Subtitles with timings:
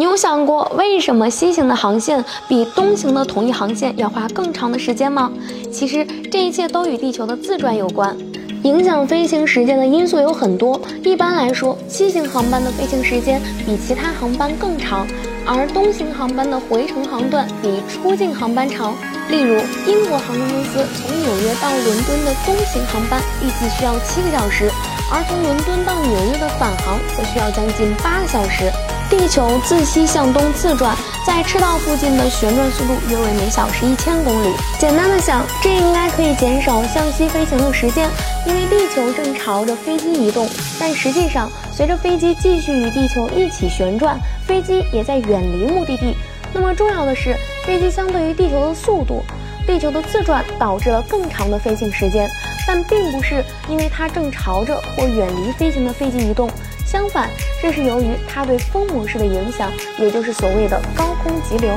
[0.00, 5.30] 你有想过为什么西行的航线比东行的同一航线要花更长的时间吗？
[5.70, 8.16] 其实这一切都与地球的自转有关。
[8.62, 15.06] 影响飞行时间的因素有很多，一般来说，西行航班的飞行时间比其他航班更长，
[15.44, 18.94] 而东行航班的回程航段比出境航班长。
[19.28, 24.70] 例如，英国航空公司从纽约到伦敦的东行航班预计需要七个小时，
[25.12, 28.72] 而从伦敦到纽约的返航则需要将近八个小时。
[29.10, 34.54] 地球自西向东自转，在赤道附近的旋转速度约为每小时一千公里。
[34.78, 38.08] 简单的想，这应该可以减少向西飞行的时间，
[38.46, 40.48] 因为地球正朝着飞机移动。
[40.78, 46.16] 但实际上，随着飞机继续与地球一起旋转，飞机也在远离目的地。
[46.52, 47.36] 那么重要的是，
[47.66, 49.24] 飞机相对于地球的速度，
[49.66, 52.28] 地球的自转导致了更长的飞行时间，
[52.64, 56.48] 但并不是因为它正朝着或远离飞行的飞机移动。
[56.90, 57.30] 相反，
[57.62, 61.72] 这是由于它对风模式的影响，也就是所谓的高空急流。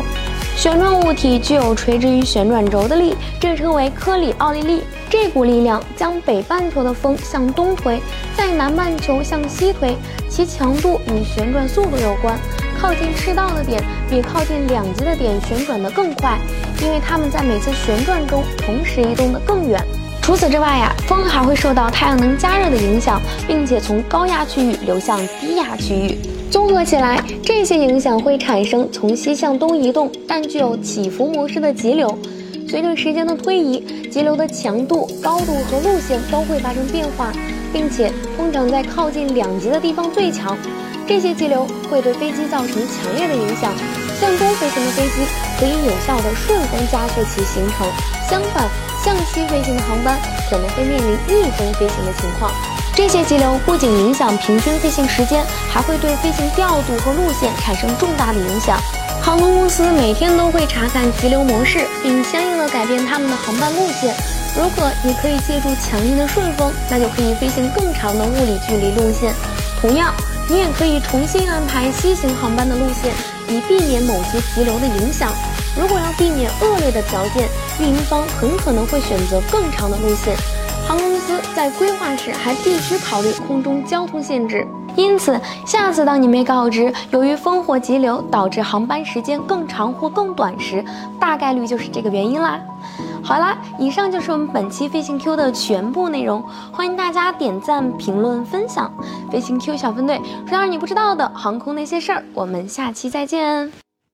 [0.57, 4.81] 旋转物体具有垂直于旋转轴的力，这称为科里奥利力。
[5.11, 8.01] 这股力量将北半球的风向东推，
[8.35, 9.95] 在南半球向西推，
[10.27, 12.35] 其强度与旋转速度有关。
[12.81, 16.39] 靠近赤道的点比靠近两极的点旋转得更快，
[16.81, 19.79] 因为它们在每次旋转中同时移动得更远。
[20.23, 26.17] 除此之外呀，风还会受到太阳能加热的影响，并且从高压区域流向低压区域。
[26.49, 32.17] 综合起来，这些影响会产生从西向东移动但具有起伏模式的急流。
[32.69, 37.29] 随着时间的推移，急流的强度、高度和路线都会发生变化，
[37.73, 40.57] 并且通常在靠近两极的地方最强。
[41.05, 43.73] 这些急流会对飞机造成强烈的影响。
[44.21, 45.27] 向东飞行的飞机
[45.59, 47.85] 可以有效的顺风加速其行程，
[48.29, 48.69] 相反。
[49.03, 50.17] 向西飞行的航班
[50.49, 52.51] 可能会面临逆风飞行的情况。
[52.95, 58.79] 这些急流不仅影响平均飞行时间，还会对飞行调度和路线产生重大的影响。
[59.21, 64.13] 航空公司每天都会查看急流模式，并相应的改变他们的航班路线。
[64.55, 69.33] 如果你可以借助强劲的顺风，那就可以飞行更长的物理距离路线。
[69.81, 70.13] 同样，
[70.47, 73.11] 你也可以重新安排西行航班的路线，
[73.47, 75.33] 以避免某些急流的影响。
[75.79, 80.35] 如果要避免恶劣的条件，运营方很可能会选择更长的路线。
[80.87, 84.67] 航空公司在规划时还必须考虑空中交通限制。
[84.95, 90.85] 因此，下次当你被告知由于风或急流导致航班时间更长或更短时，
[91.19, 92.59] 大概率就是这个原因啦。
[93.23, 98.93] 好啦，以上就是我们本期飞行 Q 的全部内容，欢迎大家点赞、评论、分享。
[99.31, 103.82] 飞行 Q 小分队说点你不知道的航空那些事儿，我们下期再见。